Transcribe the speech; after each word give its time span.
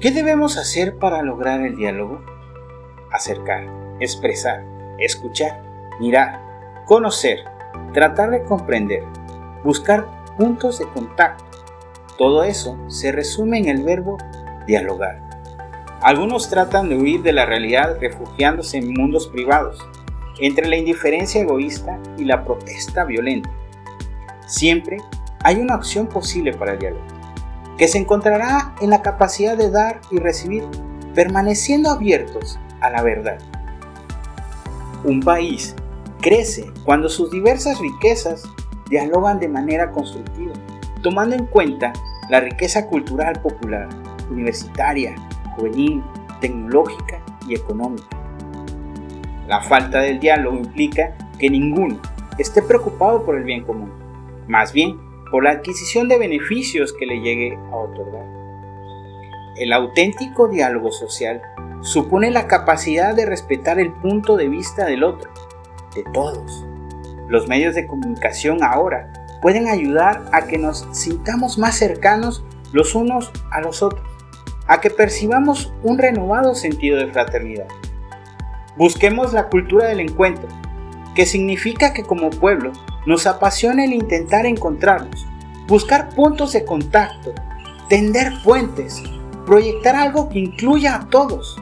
¿Qué 0.00 0.12
debemos 0.12 0.58
hacer 0.58 0.96
para 0.96 1.22
lograr 1.22 1.60
el 1.60 1.74
diálogo? 1.74 2.22
Acercar, 3.10 3.66
expresar, 3.98 4.64
escuchar, 5.00 5.60
mirar, 5.98 6.40
conocer, 6.86 7.40
tratar 7.92 8.30
de 8.30 8.44
comprender, 8.44 9.02
buscar 9.64 10.06
puntos 10.36 10.78
de 10.78 10.86
contacto. 10.86 11.44
Todo 12.16 12.44
eso 12.44 12.78
se 12.86 13.10
resume 13.10 13.58
en 13.58 13.68
el 13.68 13.82
verbo 13.82 14.18
dialogar. 14.68 15.20
Algunos 16.00 16.48
tratan 16.48 16.88
de 16.88 16.96
huir 16.96 17.22
de 17.22 17.32
la 17.32 17.44
realidad 17.44 17.96
refugiándose 18.00 18.78
en 18.78 18.94
mundos 18.94 19.26
privados, 19.26 19.84
entre 20.38 20.68
la 20.68 20.76
indiferencia 20.76 21.40
egoísta 21.40 21.98
y 22.16 22.24
la 22.24 22.44
protesta 22.44 23.04
violenta. 23.04 23.50
Siempre 24.46 24.98
hay 25.42 25.56
una 25.56 25.74
opción 25.74 26.06
posible 26.06 26.52
para 26.52 26.74
el 26.74 26.78
diálogo, 26.78 27.04
que 27.78 27.88
se 27.88 27.98
encontrará 27.98 28.74
en 28.80 28.90
la 28.90 29.02
capacidad 29.02 29.56
de 29.56 29.70
dar 29.70 30.00
y 30.10 30.18
recibir, 30.18 30.64
permaneciendo 31.14 31.90
abiertos 31.90 32.58
a 32.80 32.90
la 32.90 33.02
verdad. 33.02 33.38
Un 35.04 35.20
país 35.20 35.76
crece 36.20 36.66
cuando 36.84 37.08
sus 37.08 37.30
diversas 37.30 37.78
riquezas 37.78 38.42
dialogan 38.90 39.38
de 39.38 39.48
manera 39.48 39.92
constructiva, 39.92 40.52
tomando 41.02 41.36
en 41.36 41.46
cuenta 41.46 41.92
la 42.28 42.40
riqueza 42.40 42.86
cultural 42.86 43.40
popular, 43.40 43.88
universitaria, 44.28 45.14
juvenil, 45.56 46.02
tecnológica 46.40 47.20
y 47.46 47.54
económica. 47.54 48.08
La 49.46 49.62
falta 49.62 50.00
del 50.00 50.18
diálogo 50.18 50.58
implica 50.58 51.16
que 51.38 51.48
ninguno 51.48 52.00
esté 52.38 52.60
preocupado 52.60 53.24
por 53.24 53.36
el 53.36 53.44
bien 53.44 53.64
común, 53.64 53.92
más 54.48 54.72
bien 54.72 55.07
por 55.30 55.44
la 55.44 55.50
adquisición 55.50 56.08
de 56.08 56.18
beneficios 56.18 56.92
que 56.92 57.06
le 57.06 57.20
llegue 57.20 57.58
a 57.70 57.76
otorgar. 57.76 58.24
El 59.56 59.72
auténtico 59.72 60.48
diálogo 60.48 60.92
social 60.92 61.42
supone 61.80 62.30
la 62.30 62.46
capacidad 62.46 63.14
de 63.14 63.26
respetar 63.26 63.78
el 63.78 63.92
punto 63.92 64.36
de 64.36 64.48
vista 64.48 64.84
del 64.84 65.04
otro, 65.04 65.30
de 65.94 66.04
todos. 66.12 66.64
Los 67.28 67.48
medios 67.48 67.74
de 67.74 67.86
comunicación 67.86 68.62
ahora 68.62 69.12
pueden 69.42 69.68
ayudar 69.68 70.24
a 70.32 70.46
que 70.46 70.58
nos 70.58 70.86
sintamos 70.92 71.58
más 71.58 71.76
cercanos 71.76 72.44
los 72.72 72.94
unos 72.94 73.30
a 73.50 73.60
los 73.60 73.82
otros, 73.82 74.06
a 74.66 74.80
que 74.80 74.90
percibamos 74.90 75.72
un 75.82 75.98
renovado 75.98 76.54
sentido 76.54 76.98
de 76.98 77.08
fraternidad. 77.08 77.68
Busquemos 78.76 79.32
la 79.32 79.48
cultura 79.48 79.88
del 79.88 80.00
encuentro, 80.00 80.48
que 81.14 81.26
significa 81.26 81.92
que 81.92 82.04
como 82.04 82.30
pueblo 82.30 82.72
nos 83.08 83.26
apasiona 83.26 83.84
el 83.84 83.94
intentar 83.94 84.44
encontrarnos, 84.44 85.26
buscar 85.66 86.10
puntos 86.10 86.52
de 86.52 86.66
contacto, 86.66 87.32
tender 87.88 88.34
puentes, 88.44 89.02
proyectar 89.46 89.96
algo 89.96 90.28
que 90.28 90.40
incluya 90.40 90.96
a 90.96 91.08
todos. 91.08 91.58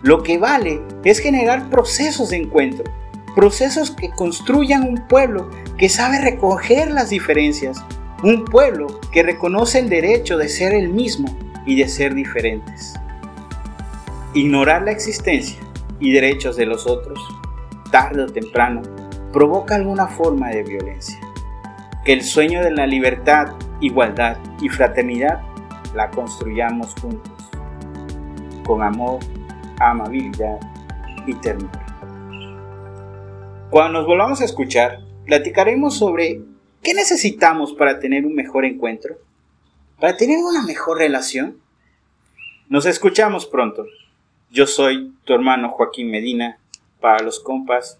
Lo 0.00 0.22
que 0.22 0.38
vale 0.38 0.80
es 1.04 1.18
generar 1.18 1.68
procesos 1.68 2.30
de 2.30 2.38
encuentro, 2.38 2.90
procesos 3.36 3.90
que 3.90 4.12
construyan 4.12 4.88
un 4.88 5.06
pueblo 5.08 5.50
que 5.76 5.90
sabe 5.90 6.22
recoger 6.22 6.90
las 6.90 7.10
diferencias, 7.10 7.84
un 8.22 8.46
pueblo 8.46 8.98
que 9.12 9.22
reconoce 9.22 9.78
el 9.78 9.90
derecho 9.90 10.38
de 10.38 10.48
ser 10.48 10.72
el 10.72 10.88
mismo 10.88 11.28
y 11.66 11.76
de 11.76 11.86
ser 11.86 12.14
diferentes. 12.14 12.94
Ignorar 14.32 14.84
la 14.84 14.92
existencia 14.92 15.60
y 16.00 16.12
derechos 16.12 16.56
de 16.56 16.64
los 16.64 16.86
otros, 16.86 17.18
tarde 17.90 18.22
o 18.22 18.26
temprano, 18.26 18.80
provoca 19.32 19.74
alguna 19.74 20.06
forma 20.06 20.50
de 20.50 20.62
violencia. 20.62 21.18
Que 22.04 22.12
el 22.12 22.22
sueño 22.22 22.62
de 22.62 22.70
la 22.70 22.86
libertad, 22.86 23.54
igualdad 23.80 24.36
y 24.60 24.68
fraternidad 24.68 25.40
la 25.94 26.10
construyamos 26.10 26.94
juntos, 27.00 27.32
con 28.64 28.82
amor, 28.82 29.20
amabilidad 29.78 30.58
y 31.26 31.34
ternura. 31.34 31.86
Cuando 33.70 34.00
nos 34.00 34.06
volvamos 34.06 34.40
a 34.40 34.44
escuchar, 34.44 35.00
platicaremos 35.24 35.96
sobre 35.96 36.42
qué 36.82 36.94
necesitamos 36.94 37.72
para 37.72 38.00
tener 38.00 38.26
un 38.26 38.34
mejor 38.34 38.64
encuentro, 38.64 39.16
para 39.98 40.16
tener 40.16 40.38
una 40.38 40.62
mejor 40.62 40.98
relación. 40.98 41.58
Nos 42.68 42.86
escuchamos 42.86 43.46
pronto. 43.46 43.86
Yo 44.50 44.66
soy 44.66 45.14
tu 45.24 45.32
hermano 45.32 45.70
Joaquín 45.70 46.10
Medina 46.10 46.58
para 47.00 47.22
los 47.22 47.40
compas 47.40 47.98